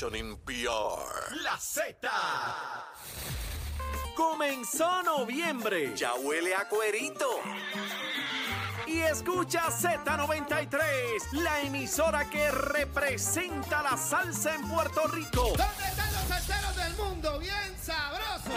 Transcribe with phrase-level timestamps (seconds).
[0.00, 1.34] Station in PR.
[1.42, 2.08] La Z.
[4.16, 5.94] Comenzó noviembre.
[5.94, 7.28] Ya huele a cuerito.
[8.86, 15.48] Y escucha Z93, la emisora que representa la salsa en Puerto Rico.
[15.48, 17.38] ¿Dónde están los salseros del mundo?
[17.38, 17.70] Bien.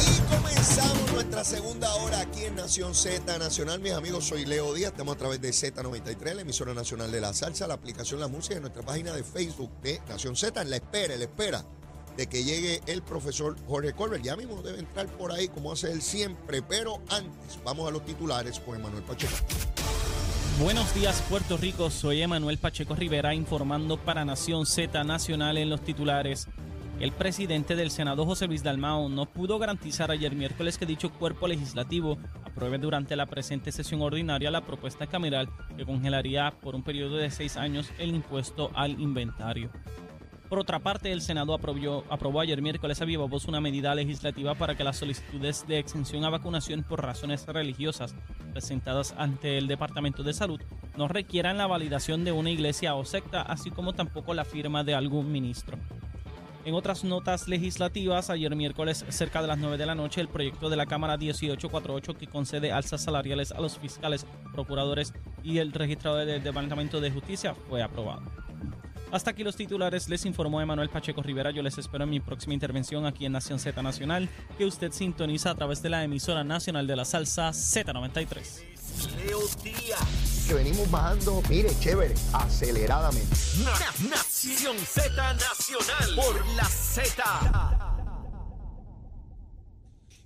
[0.00, 3.80] Y comenzamos nuestra segunda hora aquí en Nación Z Nacional.
[3.80, 4.92] Mis amigos, soy Leo Díaz.
[4.92, 8.54] Estamos a través de Z93, la emisora nacional de la salsa, la aplicación La Música
[8.54, 10.62] en nuestra página de Facebook de Nación Z.
[10.62, 11.64] En la espera, en la espera
[12.16, 14.22] de que llegue el profesor Jorge Colbert.
[14.22, 16.62] Ya mismo debe entrar por ahí, como hace él siempre.
[16.62, 19.34] Pero antes, vamos a los titulares con Emanuel Pacheco.
[20.60, 25.82] Buenos días Puerto Rico, soy Emanuel Pacheco Rivera informando para Nación Z Nacional en los
[25.82, 26.48] titulares.
[27.00, 31.46] El presidente del Senado, José Luis Dalmao, no pudo garantizar ayer miércoles que dicho cuerpo
[31.46, 37.16] legislativo apruebe durante la presente sesión ordinaria la propuesta cameral que congelaría por un periodo
[37.16, 39.70] de seis años el impuesto al inventario.
[40.48, 44.56] Por otra parte, el Senado aprobó, aprobó ayer miércoles a viva voz una medida legislativa
[44.56, 48.16] para que las solicitudes de exención a vacunación por razones religiosas
[48.50, 50.60] presentadas ante el Departamento de Salud
[50.96, 54.94] no requieran la validación de una iglesia o secta, así como tampoco la firma de
[54.94, 55.78] algún ministro.
[56.68, 60.68] En otras notas legislativas, ayer miércoles cerca de las 9 de la noche, el proyecto
[60.68, 66.26] de la Cámara 1848 que concede alzas salariales a los fiscales, procuradores y el registrador
[66.26, 68.20] del Departamento de Justicia fue aprobado.
[69.10, 71.52] Hasta aquí los titulares, les informó Emanuel Pacheco Rivera.
[71.52, 75.52] Yo les espero en mi próxima intervención aquí en Nación Z Nacional, que usted sintoniza
[75.52, 78.67] a través de la emisora nacional de la salsa Z93.
[79.16, 80.44] Leo Díaz.
[80.46, 83.36] Que venimos bajando, mire, chévere, aceleradamente.
[83.62, 87.84] Na- Nación Z Nacional por la Z.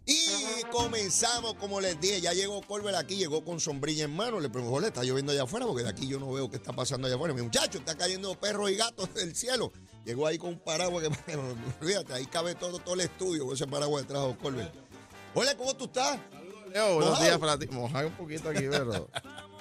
[0.04, 4.40] Y comenzamos, como les dije, ya llegó Colbert aquí, llegó con sombrilla en mano.
[4.40, 6.72] Le pregunto, "Jorge, está lloviendo allá afuera, porque de aquí yo no veo qué está
[6.72, 7.32] pasando allá afuera.
[7.34, 9.72] Mi muchacho, está cayendo perros y gatos del cielo.
[10.04, 11.10] Llegó ahí con un paraguas que,
[11.86, 14.74] fíjate, ahí cabe todo, todo el estudio con ese paraguas que trajo Colbert.
[15.34, 16.18] Hola, ¿cómo tú estás?
[16.72, 17.66] Leo, buenos días para ti.
[17.68, 19.08] Mojado un poquito aquí, pero.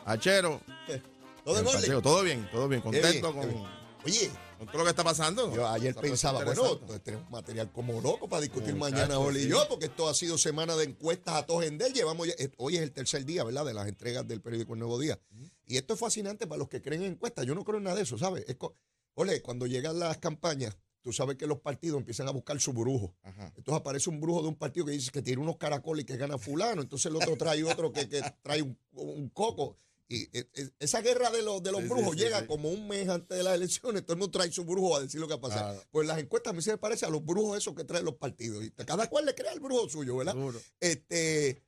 [0.05, 0.61] Achero.
[1.44, 1.66] ¿Todo orden?
[1.73, 2.81] paseo, todo bien, todo bien.
[2.81, 3.67] Contento bien, con.
[4.05, 5.53] Oye, con todo lo que está pasando.
[5.53, 9.47] yo ayer Está pensaba, bueno, tenemos material como loco para discutir Muchacho, mañana, Jorge y
[9.47, 11.94] yo, porque esto ha sido semana de encuestas a todos en del.
[11.94, 13.66] Llevamos ya- eh, hoy es el tercer día, ¿verdad?
[13.66, 15.19] De las entregas del periódico El Nuevo Día.
[15.66, 17.45] Y esto es fascinante para los que creen en encuestas.
[17.45, 18.45] Yo no creo en nada de eso, ¿sabes?
[18.47, 18.55] Es
[19.16, 23.16] Ole, cuando llegan las campañas, tú sabes que los partidos empiezan a buscar su brujo.
[23.23, 23.51] Ajá.
[23.57, 26.17] Entonces aparece un brujo de un partido que dice que tiene unos caracoles y que
[26.17, 26.81] gana fulano.
[26.81, 29.78] Entonces el otro trae otro que, que trae un, un coco.
[30.07, 32.85] Y eh, eh, esa guerra de los, de los Sí, brujos sí, llega como un
[32.88, 34.03] mes antes de las elecciones.
[34.03, 35.72] Todo el mundo trae su brujo a decir lo que ha pasado.
[35.73, 35.88] Claro.
[35.90, 38.16] Pues las encuestas a mí se me parece a los brujos esos que traen los
[38.16, 38.61] partidos.
[38.63, 40.34] Y cada cual le crea el brujo suyo, ¿verdad?
[40.34, 40.59] Seguro.
[40.81, 41.63] Este,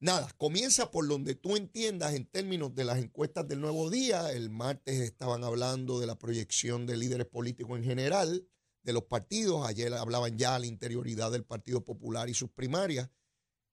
[0.00, 4.32] nada, comienza por donde tú entiendas en términos de las encuestas del nuevo día.
[4.32, 8.46] El martes estaban hablando de la proyección de líderes políticos en general,
[8.82, 9.66] de los partidos.
[9.66, 13.10] Ayer hablaban ya de la interioridad del Partido Popular y sus primarias,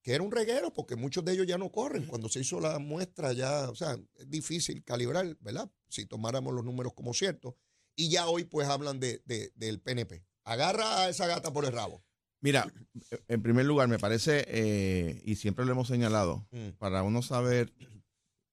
[0.04, 2.06] que era un reguero porque muchos de ellos ya no corren.
[2.06, 5.70] Cuando se hizo la muestra ya, o sea, es difícil calibrar, ¿verdad?
[5.90, 7.56] Si tomáramos los números como ciertos.
[7.96, 10.24] Y ya hoy pues hablan de, de- del PNP.
[10.44, 12.04] Agarra a esa gata por el rabo.
[12.42, 12.72] Mira,
[13.28, 16.70] en primer lugar, me parece, eh, y siempre lo hemos señalado, Mm.
[16.78, 17.74] para uno saber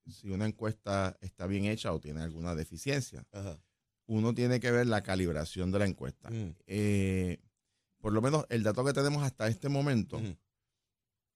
[0.07, 3.59] si una encuesta está bien hecha o tiene alguna deficiencia, Ajá.
[4.07, 6.31] uno tiene que ver la calibración de la encuesta.
[6.31, 6.55] Mm.
[6.67, 7.39] Eh,
[8.01, 10.37] por lo menos el dato que tenemos hasta este momento, Ujú.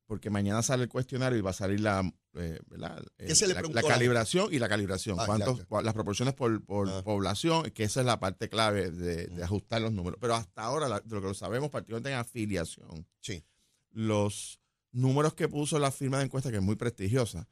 [0.06, 2.02] porque mañana sale el cuestionario y va a salir la,
[2.38, 3.04] eh, ¿verdad?
[3.16, 5.18] ¿Qué se le la, calibración y la calibración.
[5.20, 5.84] Ah, ¿Cuántos- claro.
[5.84, 7.02] las proporciones por, por Ah.
[7.02, 10.18] población, que esa es la parte clave de, de ajustar los números.
[10.20, 13.44] Pero hasta ahora, la- de lo que lo sabemos, particularmente en afiliación, Sí.
[13.90, 14.60] los
[14.92, 17.46] números que puso la firma de encuesta, que es muy prestigiosa,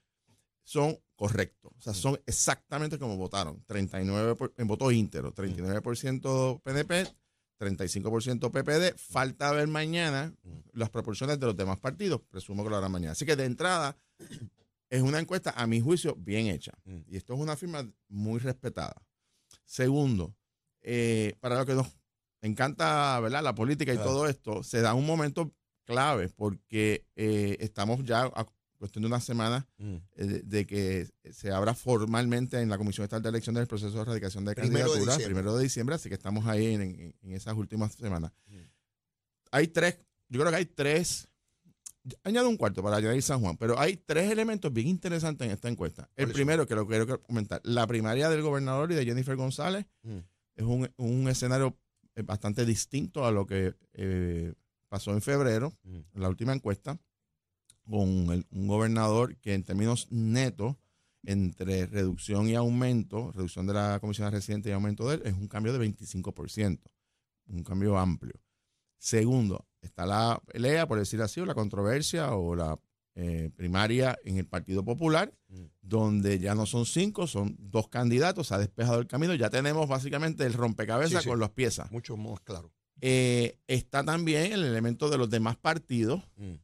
[0.63, 1.73] son correctos.
[1.79, 3.63] O sea, son exactamente como votaron.
[3.67, 7.07] 39 por- en voto íntero, 39% PNP,
[7.59, 8.95] 35% PPD.
[8.99, 10.35] Falta ver mañana
[10.73, 12.21] las proporciones de los demás partidos.
[12.29, 13.13] Presumo que lo harán mañana.
[13.13, 13.97] Así que de entrada,
[14.91, 16.73] es una encuesta, a mi juicio, bien hecha.
[16.85, 17.01] Mm.
[17.09, 18.95] Y esto es una firma muy respetada.
[19.65, 20.37] Segundo,
[20.83, 21.89] eh, para lo que nos
[22.43, 23.43] encanta ¿verdad?
[23.43, 24.11] la política y Claro.
[24.11, 25.53] todo esto, se da un momento
[25.85, 28.47] clave porque eh, estamos ya a
[28.79, 29.95] cuestión de una semana Mm.
[30.17, 33.93] eh, de, de que se abra formalmente en la Comisión Estatal de Elecciones el proceso
[33.95, 35.35] de erradicación de Primero de candidaturas, diciembre.
[35.43, 38.33] primero de diciembre, así que estamos ahí en, en- en esas últimas semanas.
[38.47, 38.59] Mm.
[39.53, 39.99] Hay tres,
[40.29, 41.27] yo creo que hay tres
[42.25, 45.69] Añado un cuarto para añadir San Juan, pero hay tres elementos bien interesantes en esta
[45.69, 46.03] encuesta.
[46.15, 49.87] El ¿Cuáles primero, que lo quiero comentar, la primaria del gobernador y de Jennifer González
[50.03, 50.19] Mm.
[50.57, 51.77] es un, un escenario
[52.15, 54.55] eh, bastante distinto a lo que eh,
[54.89, 55.97] pasó en febrero, Mm.
[56.15, 56.99] en la última encuesta,
[57.85, 60.77] con el- un gobernador que en términos netos,
[61.25, 65.49] entre reducción y aumento, reducción de la comisión residente y aumento de él, es un
[65.49, 66.81] cambio de 25%,
[67.49, 68.41] un cambio amplio.
[68.99, 72.79] Segundo, está la pelea, por decir así, o la controversia o la
[73.19, 75.65] eh, primaria en el Partido Popular, Mm.
[75.81, 79.89] donde ya no son cinco, son dos candidatos, se ha despejado el camino, ya tenemos
[79.89, 81.29] básicamente el rompecabezas Sí, sí.
[81.31, 81.91] con las piezas.
[81.93, 82.73] Mucho más claro.
[83.01, 86.55] Eh, está también el elemento de los demás partidos, Mm.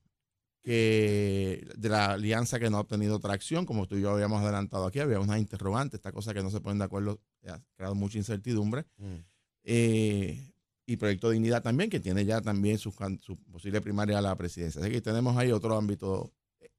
[0.62, 4.86] que de la alianza que no ha obtenido tracción, como tú y yo habíamos adelantado
[4.86, 8.18] aquí, había una interrogante, esta cosa que no se ponen de acuerdo, ha creado mucha
[8.18, 8.84] incertidumbre.
[8.98, 9.16] Mm.
[9.64, 10.51] Eh,
[10.86, 14.80] y Proyecto Dignidad también, que tiene ya también su, su posible primaria a la presidencia.
[14.80, 16.32] Así que tenemos ahí otro ámbito.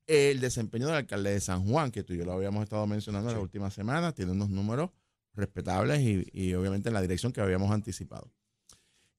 [0.05, 3.29] El desempeño del alcalde de San Juan, que tú y yo lo habíamos estado mencionando
[3.29, 3.37] en Sí.
[3.37, 4.89] las últimas semanas, tiene unos números
[5.33, 8.29] respetables y, y obviamente en la dirección que habíamos anticipado.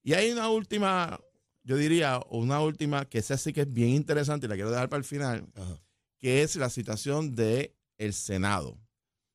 [0.03, 1.19] Y hay una última,
[1.63, 4.87] yo diría, una última que esa sí que es bien interesante y la quiero dejar
[4.87, 5.81] para el final, Ajá.
[6.19, 8.77] que es la situación del el Senado,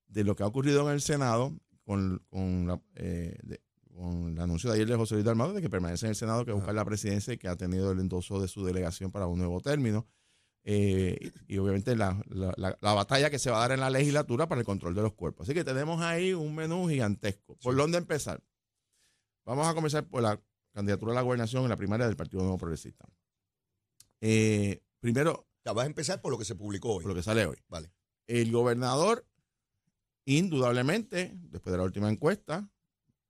[0.06, 1.52] de lo que ha ocurrido en el Senado
[1.82, 3.60] con, con la, eh, de-
[4.00, 6.44] con el anuncio de ayer de José Luis Dalmado de que permanece en el Senado,
[6.44, 9.38] que busca la presidencia y que ha tenido el endoso de su delegación para un
[9.38, 10.06] nuevo término.
[10.64, 13.80] Eh, y, y obviamente la, la- la- la batalla que se va a dar en
[13.80, 15.46] la legislatura para el control de los cuerpos.
[15.46, 17.56] Así que tenemos ahí un menú gigantesco.
[17.56, 17.78] ¿Por Sí.
[17.80, 18.42] dónde empezar?
[19.44, 20.40] Vamos a comenzar por la
[20.72, 23.06] candidatura a la gobernación en la primaria del Partido Nuevo Progresista.
[24.20, 27.02] Eh, primero, Ya vas a empezar por lo que se publicó hoy.
[27.02, 27.56] por lo que sale hoy.
[27.68, 27.92] Vale.
[28.26, 29.26] El gobernador,
[30.24, 32.70] indudablemente, después de la última encuesta,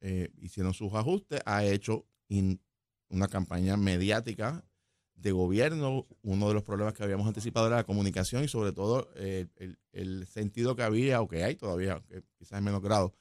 [0.00, 2.60] eh, hicieron sus ajustes, ha hecho in-
[3.08, 4.64] una campaña mediática
[5.14, 6.06] de gobierno.
[6.22, 9.78] Uno de los problemas que habíamos anticipado era la comunicación y sobre todo eh, el,
[9.92, 13.14] el sentido que había o que hay todavía, que quizás en menos grado,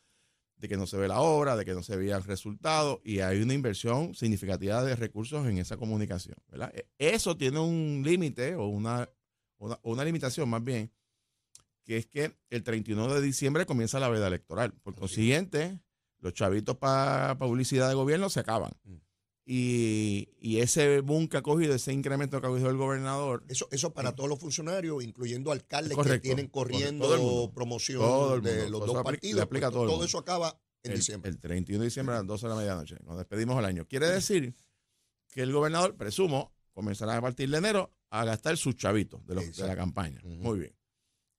[0.57, 3.19] de que no se ve la obra, de que no se veía el resultado y
[3.19, 6.35] hay una inversión significativa de recursos en esa comunicación.
[6.49, 6.71] ¿verdad?
[6.75, 9.09] E- Eso tiene un límite o una,
[9.57, 10.91] una, una limitación más bien,
[11.83, 14.73] que es que el 31 de diciembre comienza la veda electoral.
[14.73, 15.79] Por consiguiente,
[16.19, 18.71] los chavitos para publicidad de gobierno se acaban.
[18.83, 18.95] Mm.
[19.51, 23.67] Y, y ese boom que ha cogido, ese incremento que ha cogido el gobernador, Eso,
[23.71, 27.51] eso para todos los funcionarios, incluyendo alcaldes Correcto, que tienen corriendo mundo.
[27.53, 29.41] promoción de los dos partidos.
[29.41, 31.31] aplica todo eso acaba en el, diciembre.
[31.31, 33.85] el 31 de diciembre a las 12 de la medianoche, cuando despedimos el año.
[33.87, 34.55] Quiere decir
[35.31, 39.55] que el gobernador, presumo, comenzará a partir de enero a gastar sus chavitos de, los-
[39.55, 40.21] de la campaña.
[40.23, 40.75] Muy bien.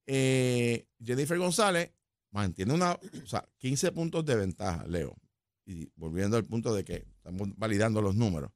[0.07, 1.93] Eh, Jennifer González
[2.31, 5.17] mantiene una, o sea, 15 puntos de ventaja, Leo.
[5.65, 8.51] Y volviendo al punto de que estamos validando los números.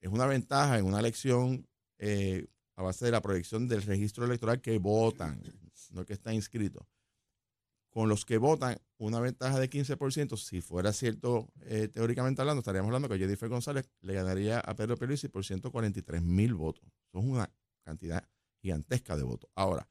[0.00, 1.68] Es una ventaja en una elección
[1.98, 2.46] eh,
[2.76, 5.42] a base de la proyección del registro electoral que votan,
[5.90, 6.86] no que está inscrito
[7.90, 12.88] con los que votan una ventaja de 15%, si fuera cierto eh, teóricamente hablando, estaríamos
[12.88, 16.84] hablando que Jennifer González le ganaría a Pedro Pierluisi por 143 mil votos.
[17.08, 17.50] Eso es una
[17.82, 18.28] cantidad
[18.60, 19.50] gigantesca de votos.
[19.54, 19.88] Ahora,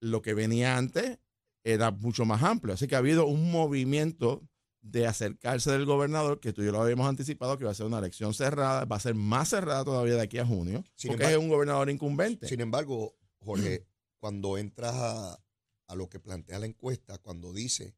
[0.00, 1.18] lo que venía antes
[1.64, 4.42] era mucho más amplio, así que ha habido un movimiento
[4.80, 7.86] de acercarse del gobernador, que tú y yo lo habíamos anticipado, que va a ser
[7.86, 11.22] una elección cerrada, va a ser más cerrada todavía de aquí a junio, Sin porque
[11.24, 12.48] embargo- es un gobernador incumbente.
[12.48, 13.86] Sin embargo, Jorge,
[14.18, 15.40] cuando entras a,
[15.86, 17.94] a lo que plantea la encuesta, cuando dice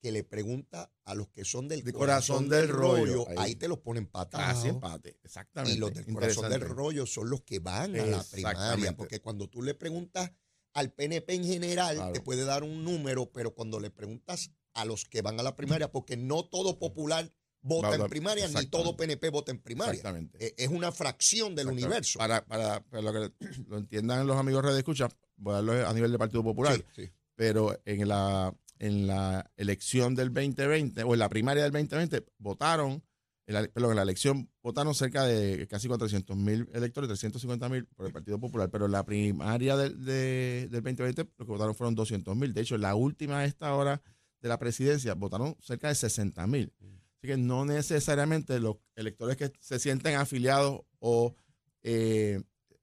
[0.00, 3.28] que le pregunta a los que son del De corazón, corazón del del rollo, rollo,
[3.30, 3.36] ahí.
[3.38, 3.54] ahí.
[3.56, 4.06] te los ponen.
[4.30, 5.76] Casi empate, exactamente.
[5.76, 8.96] Y los del corazón del rollo son los que van a la primaria.
[8.96, 10.30] Porque cuando tú le preguntas
[10.74, 12.12] al PNP en general, Claro.
[12.12, 15.56] te puede dar un número, pero cuando le preguntas a los que van a la
[15.56, 19.92] primaria, porque no todo popular vota en primaria, ni todo PNP vota en primaria.
[19.94, 20.44] Exactamente.
[20.46, 22.18] Eh, Es una fracción del universo.
[22.18, 23.32] Para, para, para lo que
[23.68, 27.02] lo entiendan los amigos de Escucha, voy a darlo a nivel del Partido Popular, Sí,
[27.04, 27.10] sí.
[27.34, 33.02] pero en la, en la elección del 2020, o en la primaria del 2020, votaron,
[33.50, 37.84] en la, perdón, en la elección votaron cerca de casi 400 mil electores, 350 mil
[37.86, 41.74] por el Partido Popular, pero en la primaria del, de- del 2020 lo que votaron
[41.74, 42.54] fueron 200 mil.
[42.54, 44.00] De hecho, en la última a esta hora
[44.40, 46.72] de la presidencia votaron cerca de 60 mil.
[47.18, 51.34] Así que no necesariamente los electores que se sienten afiliados o
[51.82, 52.40] eh,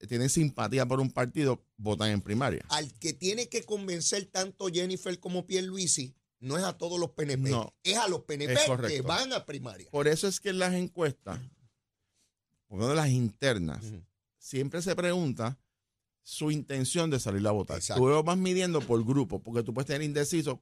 [0.07, 2.63] tienen simpatía por un partido votan en primaria.
[2.69, 7.50] Al que tiene que convencer tanto Jennifer como Pierluisi, no es a todos los PNP,
[7.50, 7.74] No.
[7.84, 8.56] es a los PNP
[8.88, 9.89] que van a primaria.
[9.91, 11.39] Por eso es que en las encuestas,
[12.67, 13.84] por de las internas,
[14.38, 15.58] siempre se pregunta
[16.24, 17.77] su intención de salir a votar.
[17.77, 18.01] Exacto.
[18.03, 20.62] Tú lo vas midiendo por grupo, porque tú puedes tener indeciso.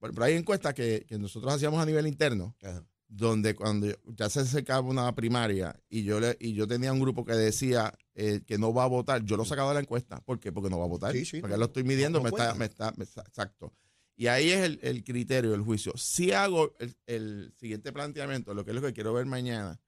[0.00, 2.84] Pero hay encuestas que, que nosotros hacíamos a nivel interno, Ajá.
[3.08, 7.24] donde cuando ya se acercaba una primaria y yo le, y yo tenía un grupo
[7.24, 10.20] que decía eh, que no va a votar, yo lo sacaba de la encuesta.
[10.22, 10.52] ¿Por qué?
[10.52, 11.12] Porque no va a votar.
[11.12, 13.72] Sí, sí, Porque no, lo estoy midiendo, no me, está, me, está, me está- exacto.
[14.16, 15.92] Y ahí es el, el criterio, el juicio.
[15.96, 19.78] Si hago el, el siguiente planteamiento, lo que es lo que quiero ver mañana,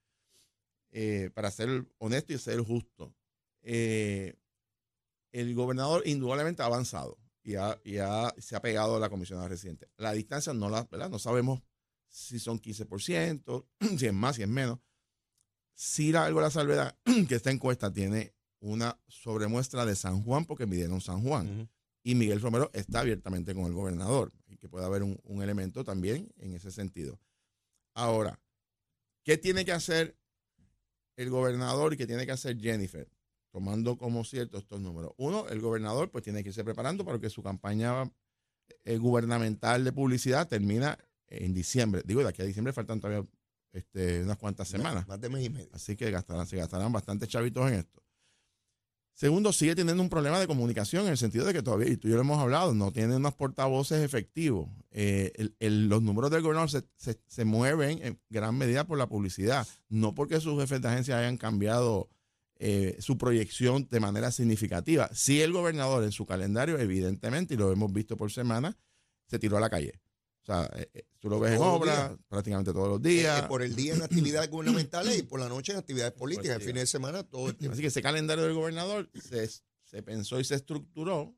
[0.90, 3.14] eh, para ser honesto y ser justo.
[3.62, 4.34] Eh,
[5.32, 9.48] el gobernador indudablemente ha avanzado y, ha- y ha- se ha pegado a la comisionada
[9.48, 9.88] residente.
[9.96, 11.10] La distancia no la, ¿verdad?
[11.10, 11.60] No sabemos
[12.08, 13.66] si son 15%,
[13.98, 14.78] si es más, si es menos.
[15.74, 20.66] Sí la- algo la salvedad que esta encuesta tiene una sobremuestra de San Juan porque
[20.66, 21.70] midieron San Juan.
[22.08, 24.32] Y Miguel Romero está abiertamente con el gobernador.
[24.46, 27.20] Y que puede haber un, un elemento también en ese sentido.
[27.92, 28.40] Ahora,
[29.24, 30.16] ¿qué tiene que hacer
[31.16, 33.06] el gobernador y qué tiene que hacer Jennifer?
[33.50, 35.12] Tomando como cierto estos números.
[35.18, 38.10] Uno, el gobernador pues tiene que irse preparando para que su campaña
[38.86, 42.00] eh, gubernamental de publicidad termina en diciembre.
[42.06, 43.28] Digo, de aquí a diciembre faltan todavía
[43.72, 45.06] este, unas cuantas semanas.
[45.06, 45.68] Más de mes y medio.
[45.74, 48.02] Así que gastarán, se gastarán bastantes chavitos en esto.
[49.18, 52.06] Segundo, sigue teniendo un problema de comunicación en el sentido de que todavía, y tú
[52.06, 54.68] y yo lo hemos hablado, no tiene unos portavoces efectivos.
[54.92, 59.66] Eh, los números del gobernador se, se- se mueven en gran medida por la publicidad,
[59.88, 62.08] no porque sus jefes de agencia hayan cambiado
[62.60, 65.10] eh, su proyección de manera significativa.
[65.12, 68.76] Sí, el gobernador en su calendario, evidentemente, y lo hemos visto por semana,
[69.26, 69.98] se tiró a la calle.
[70.48, 73.42] O sea, eh, eh, tú lo ves en obra prácticamente todos los Eh, días.
[73.42, 76.56] por el día en actividades gubernamentales y por la noche en actividades políticas.
[76.56, 77.74] El fin de semana todo el tiempo.
[77.74, 79.46] Así que ese calendario del gobernador se,
[79.84, 81.34] se pensó y se estructuró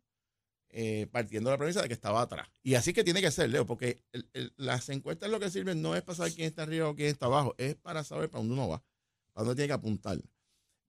[0.72, 2.48] eh, partiendo de la premisa de que estaba atrás.
[2.62, 5.82] Y así que tiene que ser, Leo, porque el- el- las encuestas lo que sirven
[5.82, 8.38] no es para saber quién está arriba o quién está abajo, es para saber para
[8.42, 8.84] dónde uno va,
[9.32, 10.20] para dónde tiene que apuntar.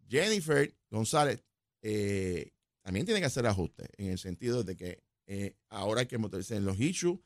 [0.07, 1.43] Jennifer González
[1.81, 2.51] eh,
[2.83, 6.55] también tiene que hacer ajustes en el sentido de que eh, ahora hay que meterse
[6.57, 7.17] en los issues,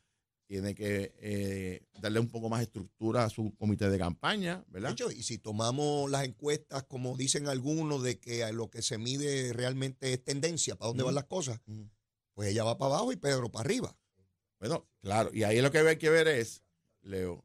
[0.47, 4.91] tiene que eh, darle un poco más estructura a su comité de campaña, De ¿verdad?
[4.91, 9.53] hecho, y si tomamos las encuestas, como dicen algunos, de que lo que se mide
[9.53, 11.59] realmente es tendencia, para dónde van las cosas,
[12.33, 13.97] pues ella va para abajo y Pedro para arriba.
[14.59, 16.61] Bueno, claro, y ahí lo que hay que ver es,
[17.01, 17.43] Leo,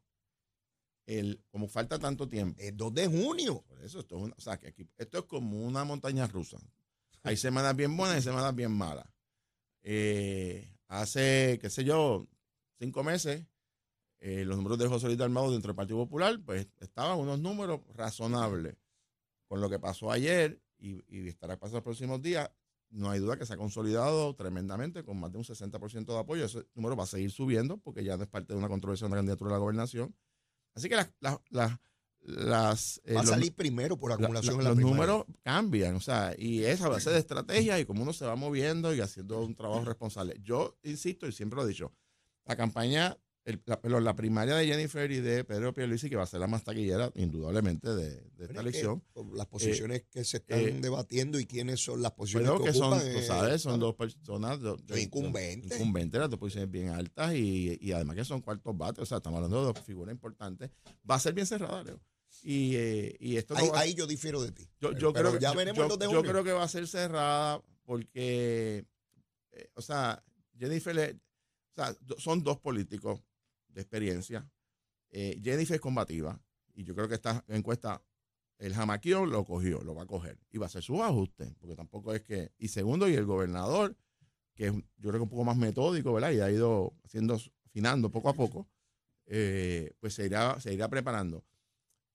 [1.05, 2.59] el, como falta tanto tiempo.
[2.61, 3.63] Es 2 de junio.
[3.67, 6.57] Por eso esto es, una- o sea, que aquí, esto es como una montaña rusa.
[7.23, 9.05] Hay semanas bien buenas y semanas bien malas.
[9.83, 12.27] Eh, hace, qué sé yo,
[12.81, 13.45] cinco meses,
[14.19, 17.81] eh, los números de José Luis Dalmado dentro del Partido Popular, pues estaban unos números
[17.93, 18.75] razonables.
[19.47, 22.49] Con lo que pasó ayer y, y estará pasando los próximos días,
[22.89, 26.45] no hay duda que se ha consolidado tremendamente con más de un 60% de apoyo.
[26.45, 29.11] Ese número va a seguir subiendo porque ya no es parte de una controversia de
[29.11, 30.15] una candidatura a la gobernación.
[30.75, 31.79] Así que las, las, las,
[32.21, 34.95] las, eh, Va a los- salir primero por la- acumulación la- en la los primaria.
[35.13, 38.35] números cambian, o sea, y es a base de estrategia y como uno se va
[38.35, 40.37] moviendo y haciendo un trabajo responsable.
[40.41, 41.91] Yo insisto y siempre lo he dicho,
[42.45, 46.23] la campaña, el- la, perdón, la primaria de Jennifer y de Pedro Pierluisi, que va
[46.23, 49.03] a ser la más taquillera, indudablemente, de, de esta es que elección.
[49.33, 52.77] las posiciones que se están eh, debatiendo y quiénes son las posiciones Bueno, que, que
[52.77, 53.11] son, ocupan.
[53.13, 55.71] tú eh, sabes, son dos personas dos- Son incumbentes.
[55.79, 59.17] incumbentes, las dos posiciones bien altas y, y además que son cuartos bates, o sea,
[59.17, 60.69] estamos hablando de dos figuras importantes.
[61.09, 61.99] Va a ser bien cerrada, Leo.
[62.43, 64.63] Y, eh, y esto no Ahí, va- ahí yo difiero de ti.
[64.79, 66.51] Yo, Pero- yo pero creo que, ya veremos yo, el 2 de yo creo que
[66.53, 68.85] va a ser cerrada porque,
[69.51, 70.23] eh, o sea,
[70.57, 71.17] Jennifer, le-
[71.71, 73.21] o sea, son dos políticos
[73.69, 74.49] de experiencia.
[75.09, 76.39] Eh, Jennifer es combativa
[76.73, 78.03] y yo creo que esta encuesta,
[78.57, 81.75] el jamaquío lo cogió, lo va a coger y va a hacer sus ajustes, porque
[81.75, 83.95] tampoco es que, y segundo, y el gobernador,
[84.55, 86.31] que es, yo creo que un poco más metódico, ¿verdad?
[86.31, 88.67] Y ha ido haciendo, afinando poco a poco,
[89.25, 91.43] eh, pues se irá, se irá preparando.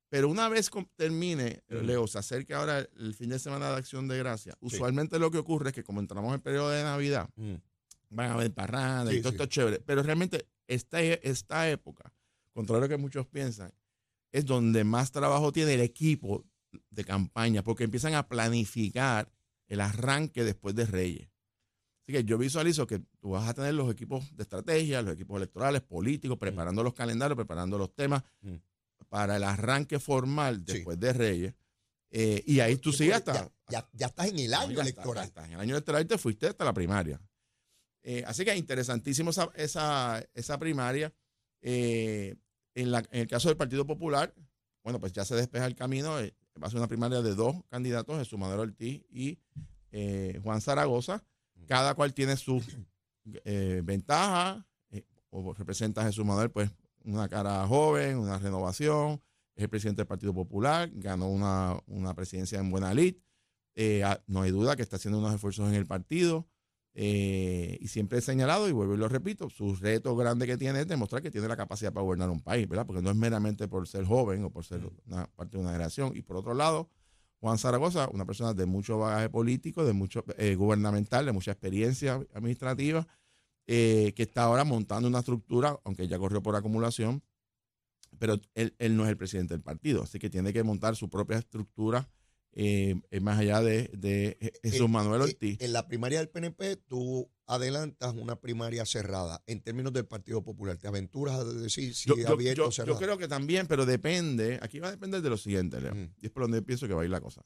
[0.08, 1.62] Pero una vez termine.
[1.68, 4.56] Leo, se acerque ahora el, fin de semana de Acción de Gracia.
[4.60, 7.28] Usualmente lo que ocurre es que como entramos en el periodo de Navidad,
[8.10, 9.34] van a haber parrandas y Sí, todo sí.
[9.36, 9.80] esto es chévere.
[9.80, 12.12] Pero realmente esta, esta época,
[12.52, 13.72] contrario a lo que muchos piensan,
[14.32, 16.44] es donde más trabajo tiene el equipo
[16.90, 19.30] de campaña, porque empiezan a planificar
[19.68, 21.28] el arranque después de Reyes.
[22.02, 25.36] Así que yo visualizo que tú vas a tener los equipos de estrategia, los equipos
[25.38, 28.56] electorales, políticos, preparando los calendarios, preparando los temas Mm.
[29.08, 30.75] para el arranque formal Sí.
[30.75, 31.54] después de Reyes.
[32.10, 35.25] Eh, y ahí tú Sí, hasta, Ya, ya- ya estás en el año electoral.
[35.25, 35.44] ya está.
[35.46, 37.20] En el año electoral te fuiste hasta la primaria.
[38.08, 41.12] Eh, así que interesantísimo esa, esa, esa primaria.
[41.60, 42.36] Eh,
[42.76, 44.32] en, la- en el caso del Partido Popular,
[44.84, 46.20] bueno, pues ya se despeja el camino.
[46.20, 46.32] eh,
[46.62, 49.38] va a ser una primaria de dos candidatos, Jesús Madero Ortiz y
[50.42, 51.25] Juan Zaragoza.
[51.66, 52.62] Cada cual tiene su
[53.44, 54.64] eh, ventaja.
[54.90, 56.70] eh, o representa a Jesús Manuel, pues
[57.04, 59.20] una cara joven, una renovación.
[59.56, 63.16] Es el presidente del Partido Popular, ganó una, una presidencia en buena lid.
[64.04, 66.46] Ah, no hay duda que está haciendo unos esfuerzos en el partido.
[66.98, 70.80] Eh, y siempre he señalado, y vuelvo y lo repito, su reto grande que tiene
[70.80, 72.86] es demostrar que tiene la capacidad para gobernar un país, ¿verdad?
[72.86, 76.12] Porque no es meramente por ser joven o por ser una parte de una generación.
[76.16, 76.88] Y por otro lado,
[77.40, 82.14] Juan Zaragoza, una persona de mucho bagaje político, de mucho eh, gubernamental, de mucha experiencia
[82.32, 83.06] administrativa,
[83.66, 87.22] eh, que está ahora montando una estructura, aunque ya corrió por acumulación,
[88.18, 91.10] pero él, él no es el presidente del partido, así que tiene que montar su
[91.10, 92.08] propia estructura
[92.58, 95.60] eh, eh, más allá de, de Jesús Eh, Manuel Ortiz.
[95.60, 99.42] En la primaria del PNP, tú adelantas una primaria cerrada.
[99.46, 102.94] En términos del Partido Popular, ¿te aventuras a decir si yo, abierto yo- o cerrado?
[102.98, 106.26] yo creo que también, pero depende, aquí va a depender de lo siguiente, Leo, y
[106.26, 107.42] es por donde pienso que va a ir la cosa.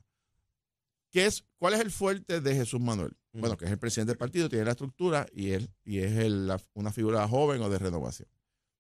[1.11, 3.17] ¿Qué es, ¿Cuál es el fuerte de Jesús Manuel?
[3.33, 6.47] Bueno, que es el presidente del partido, tiene la estructura y, él, y es el-
[6.47, 8.29] la- una figura joven o de renovación.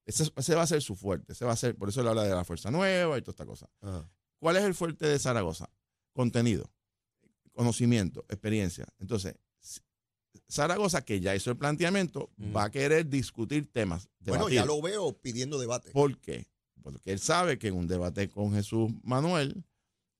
[0.06, 2.22] Ese, ese va a ser su fuerte, ese va a ser, por eso le habla
[2.24, 3.68] de la fuerza nueva y toda esta cosa.
[3.80, 4.08] Ajá.
[4.38, 5.68] ¿Cuál es el fuerte de Zaragoza?
[6.12, 6.70] Contenido,
[7.52, 8.86] conocimiento, experiencia.
[8.98, 9.36] Entonces,
[10.50, 14.08] Zaragoza, que ya hizo el planteamiento, va a querer discutir temas.
[14.20, 15.90] Bueno, ya lo veo pidiendo debate.
[15.90, 16.46] ¿Por qué?
[16.82, 19.64] Porque él sabe que en un debate con Jesús Manuel,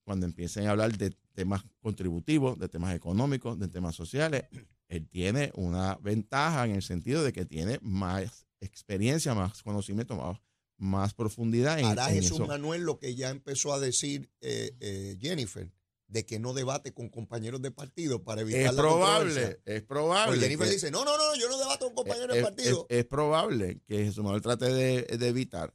[0.05, 4.45] cuando empiecen a hablar de temas contributivos, de temas económicos, de temas sociales,
[4.89, 10.39] él tiene una ventaja en el sentido de que tiene más experiencia, más conocimiento, más,
[10.77, 12.47] más profundidad en, Hará en Jesús eso.
[12.47, 15.71] Manuel lo que ya empezó a decir eh, eh, Jennifer,
[16.11, 20.41] de que no debate con compañeros de partido para evitar Es la probable, es probable.
[20.41, 22.87] Jennifer que- dice, no, no, no, yo no debato con compañeros es, de partido.
[22.89, 25.73] es- es probable que Jesús Manuel trate de, de evitar.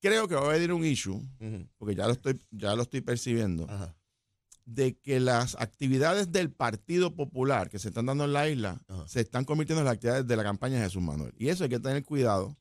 [0.00, 1.22] Creo que va a venir un issue,
[1.78, 3.66] porque ya lo estoy, ya lo estoy percibiendo.
[3.70, 3.96] Ajá.
[4.64, 9.08] de que las actividades del Partido Popular que se están dando en la isla Ajá.
[9.08, 11.32] se están convirtiendo en las actividades de la campaña de Jesús Manuel.
[11.36, 12.56] Y eso hay que tener cuidado.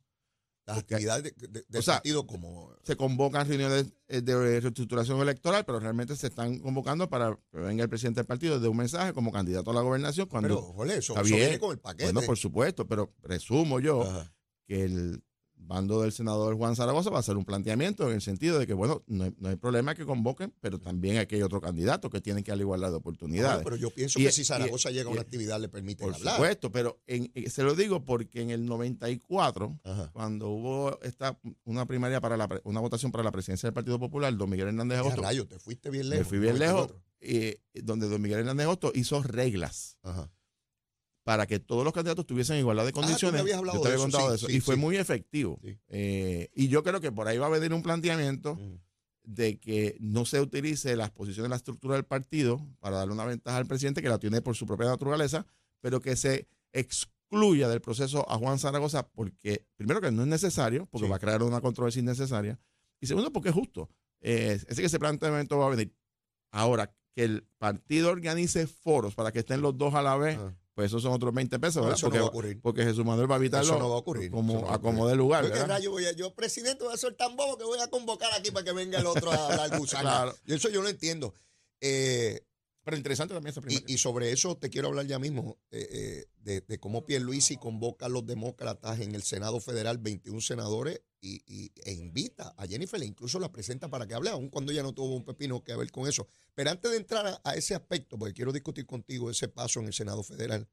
[0.73, 2.71] Las Porque- actividades de- de- del o sea, partido como...
[2.83, 7.83] Se convocan reuniones eh, de reestructuración electoral, pero realmente se están convocando para que venga
[7.83, 10.27] el presidente del partido de un mensaje como candidato a la gobernación.
[10.27, 11.39] Cuando, Pero, jole, eso, está eso bien.
[11.47, 12.11] viene con el paquete.
[12.11, 14.33] bueno, por supuesto, pero presumo yo Ajá.
[14.67, 15.23] que el
[15.73, 18.73] bando del senador Juan Zaragoza va a hacer un planteamiento en el sentido de que,
[18.73, 22.19] bueno, no hay, no hay problema que convoquen, pero también aquí hay otro candidato que
[22.21, 23.63] tiene que igualdad de oportunidades.
[23.63, 26.07] Pero yo pienso Y- que si y- Zaragoza llega a y- una actividad le permiten
[26.07, 26.35] Por hablar.
[26.35, 30.09] supuesto, pero en- eh, se lo digo porque en el 94, Ajá.
[30.13, 34.35] cuando hubo esta, una primaria para la, una votación para la presidencia del Partido Popular,
[34.35, 36.27] don Miguel Hernández Agosto, rayo, te fuiste bien me lejos.
[36.27, 37.03] fui bien lejos, 94.
[37.21, 40.29] eh, donde don Miguel Hernández Agosto hizo reglas Ajá.
[41.23, 43.41] Para que todos los candidatos tuviesen igualdad de Ah, condiciones.
[43.41, 43.45] Yo
[43.81, 44.47] te había contado de eso.
[44.47, 44.81] sí, y fue sí.
[44.81, 45.59] muy efectivo.
[45.87, 48.57] Eh, y yo creo que por ahí va a venir un planteamiento
[49.23, 53.25] de que no se utilice las posiciones de la estructura del partido para darle una
[53.25, 55.45] ventaja al presidente que la tiene por su propia naturaleza,
[55.79, 60.87] pero que se excluya del proceso a Juan Zaragoza porque, primero, que no es necesario,
[60.87, 62.59] porque va a crear una controversia innecesaria,
[62.99, 63.89] y segundo, porque es justo.
[64.21, 65.93] Eh, así que ese planteamiento va a venir.
[66.51, 70.39] Ahora, que el partido organice foros para que estén los dos a la vez.
[70.73, 71.97] Pues esos son otros 20 pesos, No, ¿verdad?
[71.97, 72.61] eso no porque, va a ocurrir.
[72.61, 74.31] porque Jesús Manuel va a evitarlo Eso no va a ocurrir.
[74.31, 75.43] como no a como de lugar.
[75.43, 75.75] Yo, ¿qué ¿verdad?
[75.77, 78.51] rayo voy a- yo, presidente, voy a ser tan bobo que voy a convocar aquí
[78.51, 80.01] para que venga el otro a hablar gusanga.
[80.31, 80.35] Claro.
[80.45, 81.33] Y eso yo lo entiendo.
[81.81, 82.41] Eh,
[82.83, 83.83] Pero interesante también esa primera.
[83.87, 87.57] y, y sobre eso te quiero hablar ya mismo, eh, eh, de, de cómo Pierluisi
[87.57, 92.65] convoca a los demócratas en el Senado Federal, 21 senadores, y, y- e invita a
[92.65, 95.63] Jennifer, e incluso la presenta para que hable, aun cuando ella no tuvo un pepino
[95.63, 96.27] que ver con eso.
[96.55, 99.85] Pero antes de entrar a, a ese aspecto, porque quiero discutir contigo ese paso en
[99.85, 100.67] el Senado Federal,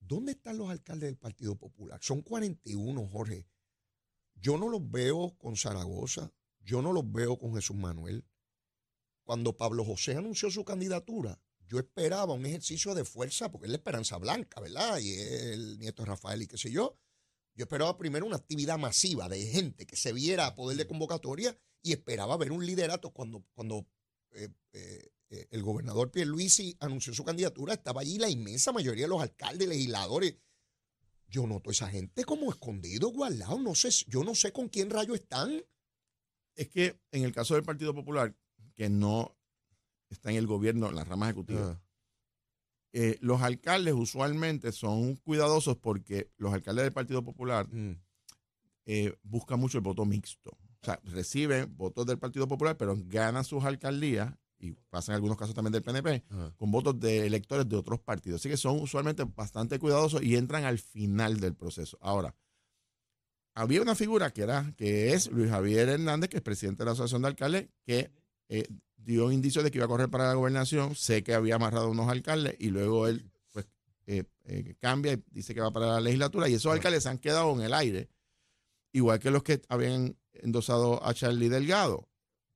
[0.00, 2.00] ¿dónde están los alcaldes del Partido Popular?
[2.02, 3.46] Son 41, Jorge.
[4.34, 8.24] Yo no los veo con Zaragoza, yo no los veo con Jesús Manuel
[9.24, 13.76] cuando Pablo José anunció su candidatura, yo esperaba un ejercicio de fuerza, porque es la
[13.76, 14.98] esperanza blanca, ¿verdad?
[14.98, 16.98] Y es el nieto de Rafael y qué sé yo.
[17.54, 21.56] Yo esperaba primero una actividad masiva de gente que se viera a poder de convocatoria
[21.82, 23.86] y esperaba ver un liderato cuando, cuando
[24.32, 29.10] eh, eh, eh, el gobernador Pierluisi anunció su candidatura, estaba allí la inmensa mayoría de
[29.10, 30.36] los alcaldes, legisladores.
[31.28, 34.90] Yo noto a esa gente como escondido, guardado, no sé, yo no sé con quién
[34.90, 35.62] rayo están.
[36.56, 38.34] Es que en el caso del Partido Popular,
[38.74, 39.36] que no
[40.08, 41.80] está en el gobierno, en la rama ejecutiva,
[42.92, 47.96] eh, los alcaldes usualmente son cuidadosos porque los alcaldes del Partido Popular Mm.
[48.86, 50.50] eh, buscan mucho el voto mixto.
[50.50, 55.54] O sea, reciben votos del Partido Popular, pero ganan sus alcaldías, y pasan algunos casos
[55.54, 56.52] también del PNP, Ajá.
[56.56, 58.40] con votos de electores de otros partidos.
[58.40, 61.96] Así que son usualmente bastante cuidadosos y entran al final del proceso.
[62.00, 62.34] Ahora,
[63.54, 66.92] había una figura que era, que es Luis Javier Hernández, que es presidente de la
[66.92, 68.10] Asociación de Alcaldes, que
[68.50, 70.94] eh, dio indicios de que iba a correr para la gobernación.
[70.94, 73.66] Sé que había amarrado unos alcaldes y luego él pues
[74.06, 76.48] eh, eh, cambia y dice que va para la legislatura.
[76.48, 78.08] Y esos alcaldes se han quedado en el aire,
[78.92, 82.08] igual que los que habían endosado a Charlie Delgado.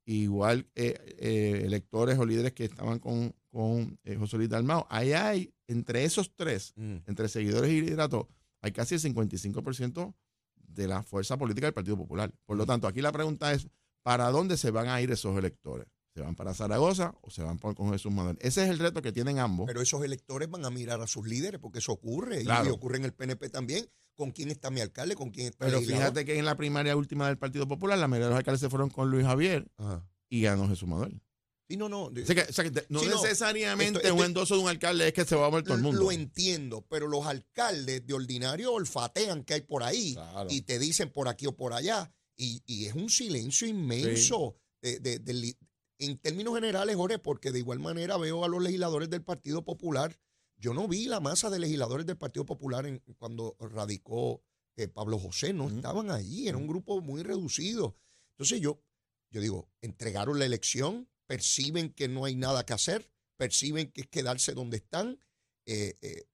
[0.06, 4.86] Igual eh, electores o líderes que estaban con, con José Luis Dalmao.
[4.90, 6.96] Ahí hay, entre esos tres, Mm.
[7.06, 8.28] entre seguidores y liderato,
[8.60, 10.14] hay casi el 55%
[10.56, 12.30] de la fuerza política del Partido Popular.
[12.44, 13.66] Por lo tanto, aquí la pregunta es,
[14.04, 15.88] ¿para dónde se van a ir esos electores?
[16.14, 18.38] ¿Se van para Zaragoza o se van por con Jesús Manuel?
[18.40, 19.66] Ese es el reto que tienen ambos.
[19.66, 22.68] Pero esos electores van a mirar a sus líderes porque eso ocurre y- Claro.
[22.68, 23.90] y ocurre en el PNP también.
[24.14, 25.16] ¿Con quién está mi alcalde?
[25.16, 28.06] ¿Con quién está Pero el fíjate que en la primaria última del Partido Popular, la
[28.06, 30.06] mayoría de los alcaldes se fueron con Luis Javier Ajá.
[30.28, 31.20] y ganó Jesús Manuel.
[31.68, 32.04] Sí, no, no.
[32.04, 34.62] O sea que, o sea que te- no Sí, necesariamente Esto- un esto- endoso de
[34.62, 36.00] un alcalde es que se va a mover todo el mundo.
[36.00, 40.48] Lo entiendo, pero los alcaldes de ordinario olfatean que hay por ahí Claro.
[40.48, 42.12] y te dicen por aquí o por allá.
[42.36, 45.58] Y, y es un silencio inmenso de- de- de li-
[45.98, 50.18] en términos generales, Jorge, porque de igual manera veo a los legisladores del Partido Popular.
[50.56, 54.42] Yo no vi la masa de legisladores del Partido Popular en, cuando radicó
[54.76, 57.96] eh, Pablo José, no estaban allí, era un grupo muy reducido.
[58.32, 58.82] Entonces yo,
[59.30, 64.06] yo digo, entregaron la elección, perciben que no hay nada que hacer, perciben que es
[64.08, 65.18] quedarse donde están.
[65.66, 66.24] Eh, eh,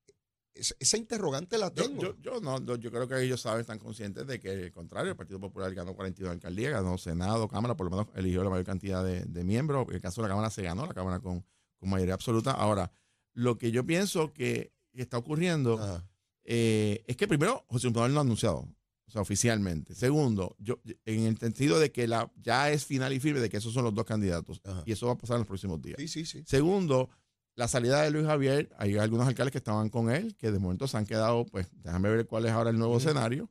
[0.55, 2.03] esa, interrogante la tengo.
[2.03, 5.11] yo, yo no, no, yo creo que ellos saben, están conscientes de que, al contrario,
[5.11, 8.67] el Partido Popular ganó 42 alcaldías, ganó Senado, Cámara, por lo menos eligió la mayor
[8.67, 9.87] cantidad de, de miembros.
[9.89, 11.45] En el caso de la Cámara se ganó, la Cámara con,
[11.79, 12.53] con mayoría absoluta.
[12.53, 12.93] Ahora,
[13.33, 16.03] lo que yo pienso que, está ocurriendo
[16.45, 18.69] eh, es que primero, José Manuel no ha anunciado,
[19.07, 19.95] o sea, oficialmente.
[19.95, 23.59] Segundo, yo, en el sentido de que la, ya es final y firme de que
[23.59, 24.61] esos son los dos candidatos.
[24.85, 25.97] Y eso va a pasar en los próximos días.
[25.99, 26.43] Sí, sí, sí.
[26.45, 27.09] Segundo,
[27.55, 30.89] la salida de Luis Javier, hay algunos alcaldes que estaban con él, que de momento
[30.89, 33.51] se han quedado, pues déjame ver cuál es ahora el nuevo escenario.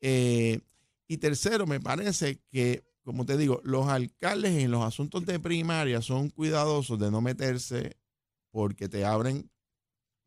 [0.00, 0.60] Eh,
[1.06, 6.00] y tercero, me parece que, como te digo, los alcaldes en los asuntos de primaria
[6.02, 7.96] son cuidadosos de no meterse
[8.50, 9.50] porque te abren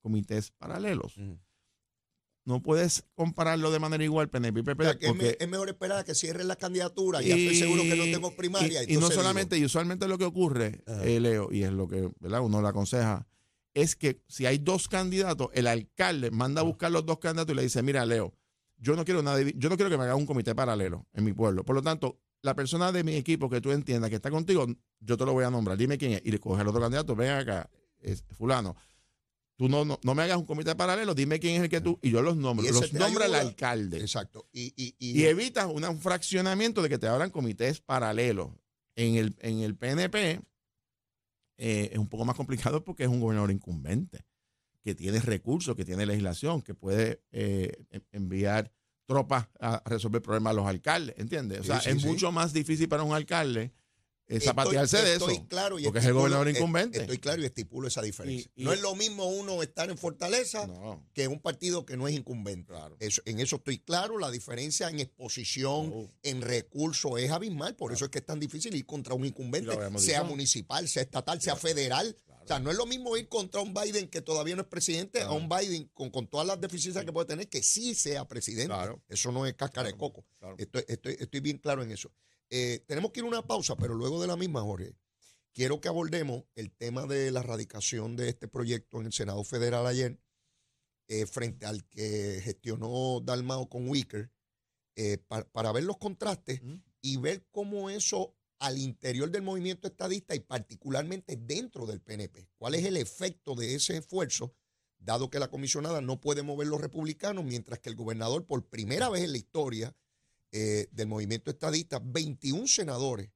[0.01, 1.15] comités paralelos.
[2.47, 4.81] No puedes compararlo de manera igual PNP y PP.
[4.83, 7.21] O sea, que es, me- porque- es mejor esperar a que cierren la candidatura.
[7.21, 8.83] Ya estoy seguro que no tengo primaria.
[8.83, 12.09] Y, y no solamente, y usualmente lo que ocurre, eh, Leo, y es lo que
[12.21, 12.39] ¿verdad?
[12.39, 13.27] uno le aconseja,
[13.73, 17.55] es que si hay dos candidatos, el alcalde manda a buscar los dos candidatos y
[17.57, 18.33] le dice, mira, Leo,
[18.77, 21.33] yo no quiero nada, yo no quiero que me haga un comité paralelo en mi
[21.33, 21.65] pueblo.
[21.65, 24.65] Por lo tanto, la persona de mi equipo que tú entiendas que está contigo,
[25.01, 25.77] yo te lo voy a nombrar.
[25.77, 26.21] Dime quién es.
[26.23, 28.75] Y le coge al otro candidato, ven acá, es fulano.
[29.57, 31.97] Tú no, no, no me hagas un comité paralelo, dime quién es el que tú,
[32.03, 32.65] y yo los nombro.
[32.71, 33.97] Los nombra el alcalde.
[33.99, 34.47] Exacto.
[34.53, 38.49] Y, y, y- Y evitas una- un fraccionamiento de que te abran comités paralelos.
[38.95, 40.41] En el, en el PNP
[41.57, 44.25] eh, es un poco más complicado porque es un gobernador incumbente,
[44.83, 48.71] que tiene recursos, que tiene legislación, que puede eh, en- enviar
[49.05, 51.59] tropas a resolver problemas a los alcaldes, ¿entiendes?
[51.61, 52.07] O Sí, sea, sí, es sí.
[52.07, 53.71] mucho más difícil para un alcalde
[54.27, 55.47] estoy- zapatearse de estoy eso.
[55.47, 56.99] claro y porque es el estipulo- gobernador incumbente.
[57.01, 58.49] Estoy claro y estipulo esa diferencia.
[58.55, 61.97] Y- y- no es lo mismo uno estar en Fortaleza No, que un partido que
[61.97, 62.73] no es incumbente.
[62.73, 62.95] claro.
[62.99, 64.17] Eso, en eso estoy claro.
[64.17, 66.09] La diferencia en exposición, No.
[66.23, 67.75] en recursos es abismal.
[67.75, 70.25] Por eso es que es tan difícil ir contra un incumbente, sea dicho.
[70.25, 72.15] municipal, sea estatal, sea federal.
[72.43, 75.21] O sea, no es lo mismo ir contra un Biden que todavía no es presidente
[75.21, 78.67] a un Biden con, con todas las deficiencias que puede tener que sí sea presidente.
[78.67, 79.03] Claro.
[79.09, 80.25] Eso no es cáscara de coco.
[80.39, 80.55] Claro.
[80.57, 82.09] Estoy, estoy, estoy bien claro en eso.
[82.49, 84.95] Eh, tenemos que ir a una pausa, pero luego de la misma, Jorge,
[85.53, 89.85] quiero que abordemos el tema de la radicación de este proyecto en el Senado Federal
[89.85, 90.19] ayer,
[91.09, 94.31] eh, frente al que gestionó Dalmao con Wicker,
[94.95, 96.61] eh, pa- para ver los contrastes
[97.01, 102.49] y ver cómo eso al interior del movimiento estadista y particularmente dentro del PNP.
[102.57, 104.55] ¿Cuál es el efecto de ese esfuerzo,
[104.97, 109.09] dado que la comisionada no puede mover los republicanos, mientras que el gobernador, por primera
[109.09, 109.95] vez en la historia
[110.51, 113.29] eh, del movimiento estadista, 21 senadores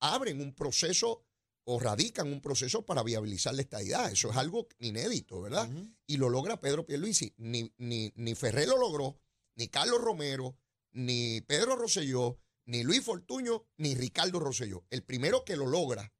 [0.00, 1.24] abren un proceso
[1.64, 4.10] o radican un proceso para viabilizar la estadidad.
[4.10, 5.68] Eso es algo inédito, ¿verdad?
[6.06, 7.34] Y lo logra Pedro Pierluisi.
[7.36, 9.20] Ni, ni, ni Ferré lo logró,
[9.54, 10.56] ni Carlos Romero,
[10.92, 14.86] ni Pedro Rosselló, ni Luis Fortuño, ni Ricardo Rosselló.
[14.88, 16.14] El primero que lo logra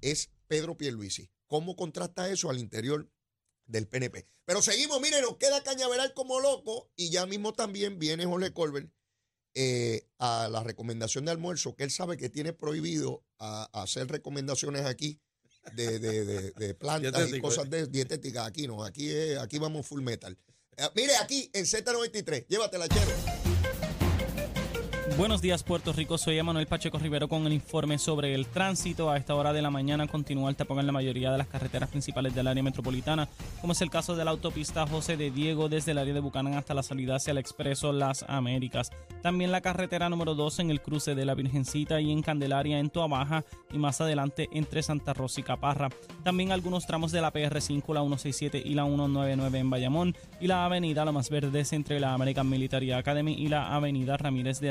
[0.00, 1.30] es Pedro Pierluisi.
[1.46, 3.10] ¿Cómo contrasta eso al interior
[3.66, 4.26] del PNP?
[4.46, 8.90] Pero seguimos, miren, nos queda Cañaveral como loco y ya mismo también viene Jorge Colbert
[9.58, 14.06] eh, a la recomendación de almuerzo, que él sabe que tiene prohibido a, a hacer
[14.06, 15.18] recomendaciones aquí
[15.74, 18.46] de, de, de- de plantas y cosas de dietéticas.
[18.46, 20.36] Aquí no, aquí, es- aquí vamos full metal.
[20.76, 23.55] Eh, mire, aquí en Z93, llévatela, chero.
[25.14, 29.08] Buenos días Puerto Rico, soy Emanuel Pacheco Rivero con el informe sobre el tránsito.
[29.08, 31.88] A esta hora de la mañana continúa el tapón en la mayoría de las carreteras
[31.88, 33.26] principales del área metropolitana,
[33.62, 36.54] como es el caso de la autopista José de Diego desde el área de Bucanán
[36.54, 38.90] hasta la salida hacia el Expreso Las Américas.
[39.22, 42.90] También la carretera número 2 en el cruce de la Virgencita y en Candelaria en
[42.90, 45.88] Toa Baja y más adelante entre Santa Rosa y Caparra.
[46.24, 50.66] También algunos tramos de la PR5, la 167 y la 199 en Bayamón y la
[50.66, 54.70] avenida Lomas Verdes entre la American Military Academy y la avenida Ramírez de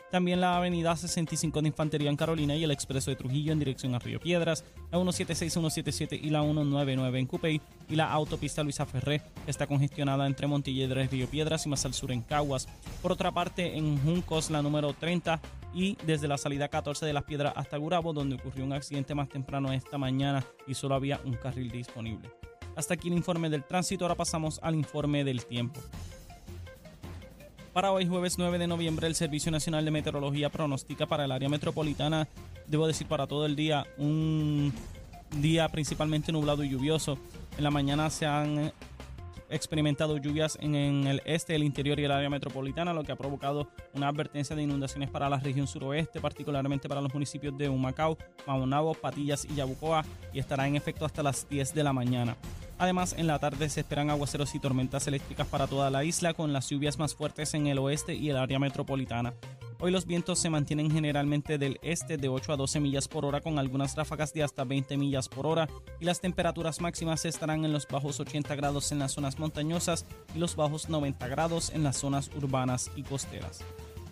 [0.11, 3.95] También la avenida 65 de Infantería en Carolina y el expreso de Trujillo en dirección
[3.95, 8.85] a Río Piedras, la 176, 177 y la 199 en Cupey y la autopista Luisa
[8.85, 12.67] Ferré está congestionada entre Montilledres, Río Piedras y más al sur en Caguas.
[13.01, 15.39] Por otra parte, en Juncos, la número 30
[15.73, 19.29] y desde la salida 14 de Las Piedras hasta Gurabo, donde ocurrió un accidente más
[19.29, 22.29] temprano esta mañana y solo había un carril disponible.
[22.75, 25.79] Hasta aquí el informe del tránsito, ahora pasamos al informe del tiempo.
[27.73, 31.47] Para hoy, jueves 9 de noviembre, el Servicio Nacional de Meteorología pronostica para el área
[31.47, 32.27] metropolitana,
[32.67, 34.73] debo decir para todo el día, un
[35.37, 37.17] día principalmente nublado y lluvioso.
[37.57, 38.73] En la mañana se han
[39.49, 43.69] experimentado lluvias en, el este, el interior y el área metropolitana, lo que ha provocado
[43.93, 48.95] una advertencia de inundaciones para la región suroeste, particularmente para los municipios de Humacao, Maunabo,
[48.95, 50.03] Patillas y Yabucoa,
[50.33, 52.35] y estará en efecto hasta las 10 de la mañana.
[52.81, 56.51] Además, en la tarde se esperan aguaceros y tormentas eléctricas para toda la isla, con
[56.51, 59.35] las lluvias más fuertes en el oeste y el área metropolitana.
[59.79, 63.39] Hoy los vientos se mantienen generalmente del este de 8 a 12 millas por hora
[63.39, 67.71] con algunas ráfagas de hasta 20 millas por hora y las temperaturas máximas estarán en
[67.71, 71.97] los bajos 80 grados en las zonas montañosas y los bajos 90 grados en las
[71.97, 73.63] zonas urbanas y costeras.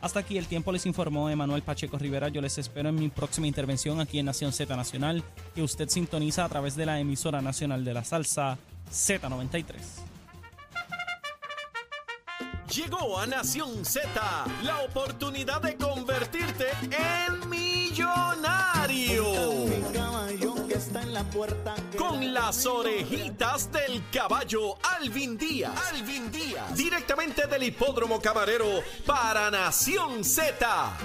[0.02, 2.30] Hasta aquí el tiempo les informó Emanuel Pacheco Rivera.
[2.30, 6.46] Yo les espero en mi próxima intervención aquí en Nación Z Nacional, que usted sintoniza
[6.46, 8.58] a través de la emisora nacional de la salsa
[8.90, 9.76] Z93.
[12.74, 14.10] Llegó a Nación Z
[14.64, 16.39] la oportunidad de convertirte
[21.98, 25.72] Con las orejitas del caballo Alvin Díaz.
[25.94, 26.76] Alvin Díaz.
[26.76, 30.98] Directamente del hipódromo camarero para Nación Z.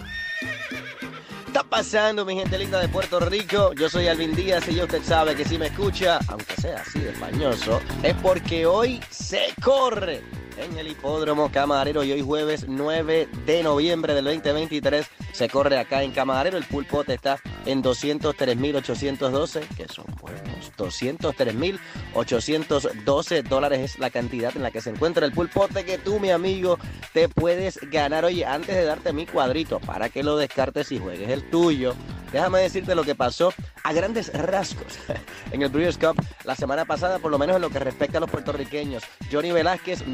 [1.47, 3.75] está pasando, mi gente linda de Puerto Rico?
[3.75, 7.01] Yo soy Alvin Díaz y ya usted sabe que si me escucha, aunque sea así
[7.01, 10.23] de españoso, es porque hoy se corre
[10.57, 16.03] en el hipódromo Camarero y hoy jueves 9 de noviembre del 2023 se corre acá
[16.03, 16.57] en Camarero.
[16.57, 20.73] El pulpote está en 203.812, que son buenos.
[20.77, 26.31] 203.812 dólares es la cantidad en la que se encuentra el pulpote que tú, mi
[26.31, 26.79] amigo,
[27.13, 28.25] te puedes ganar.
[28.25, 31.95] Oye, antes de darte mi cuadrito para que lo descartes y juegues el tuyo,
[32.33, 34.99] déjame decirte lo que pasó a grandes rasgos
[35.53, 38.21] en el Brewers Cup la semana pasada, por lo menos en lo que respecta a
[38.21, 39.05] los puertorriqueños.
[39.31, 40.07] Johnny Velázquez,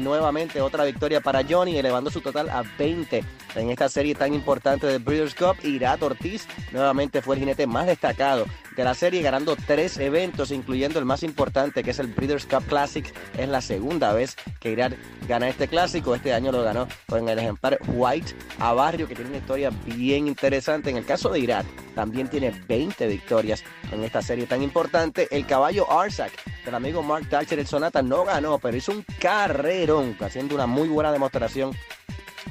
[0.61, 3.23] otra victoria para Johnny, elevando su total a 20
[3.55, 5.57] en esta serie tan importante del Breeders' Cup.
[5.63, 10.99] Irat Ortiz nuevamente fue el jinete más destacado de la serie, ganando tres eventos, incluyendo
[10.99, 13.05] el más importante, que es el Breeders' Cup Classic.
[13.37, 14.93] Es la segunda vez que Irat
[15.27, 16.15] gana este clásico.
[16.15, 20.27] Este año lo ganó con el ejemplar White a Barrio, que tiene una historia bien
[20.27, 20.89] interesante.
[20.89, 25.27] En el caso de Irat, también tiene 20 victorias en esta serie tan importante.
[25.31, 26.31] El caballo Arsac
[26.65, 30.87] del amigo Mark Thatcher, el Sonata, no ganó, pero hizo un carrerón, haciendo una muy
[30.87, 31.75] buena demostración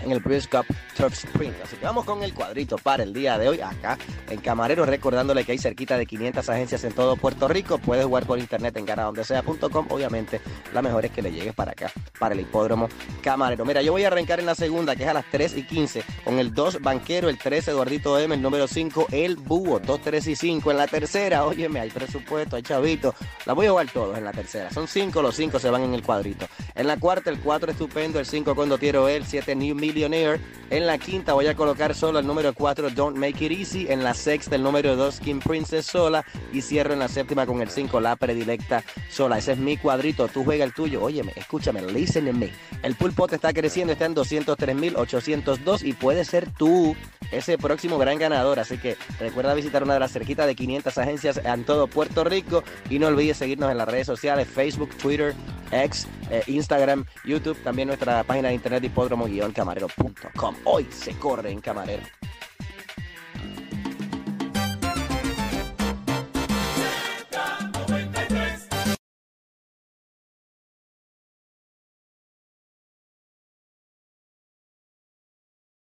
[0.03, 1.55] en el British Cup Turf Sprint.
[1.63, 5.45] Así que vamos con el cuadrito para el día de hoy acá en Camarero, recordándole
[5.45, 7.79] que hay cerquita de 500 agencias en todo Puerto Rico.
[7.79, 9.87] Puedes jugar por internet en ganadondesea.com.
[9.91, 10.41] Obviamente,
[10.73, 12.89] la mejor es que le llegues para acá, para el hipódromo
[13.23, 13.65] Camarero.
[13.65, 16.03] Mira, yo voy a arrancar en la segunda, que es a las 3 y 15,
[16.25, 20.27] con el 2 Banquero, el 3 Eduardito M, el número 5 El Búho, 2, 3
[20.29, 20.71] y 5.
[20.71, 23.15] En la tercera, óyeme, hay presupuesto, hay chavito.
[23.47, 24.71] La voy a jugar todos en la tercera.
[24.71, 26.47] Son 5, los 5 se van en el cuadrito.
[26.75, 29.75] En la cuarta, el 4 Estupendo, el 5 Condotiero El, 7 New
[30.71, 33.87] En la quinta voy a colocar solo el número 4 Don't Make It Easy.
[33.89, 36.25] En la sexta el número 2 King Princess sola.
[36.53, 39.39] Y cierro en la séptima con el 5 La Predilecta sola.
[39.39, 40.29] Ese es mi cuadrito.
[40.29, 41.03] Tú juega el tuyo.
[41.03, 42.51] Óyeme, escúchame, listen to me.
[42.83, 46.95] El pulpote está creciendo, está en 203.802 y puede ser tú
[47.31, 48.59] ese próximo gran ganador.
[48.59, 52.63] Así que recuerda visitar una de las cerquitas de 500 agencias en todo Puerto Rico
[52.89, 55.35] y no olvides seguirnos en las redes sociales, Facebook, Twitter,
[55.71, 60.57] X, eh, Instagram, YouTube, también nuestra página de internet hipódromo-camarero.com.
[60.65, 62.20] Hoy se corre en Camarero.